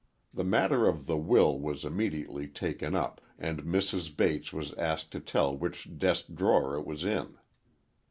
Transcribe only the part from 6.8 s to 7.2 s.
was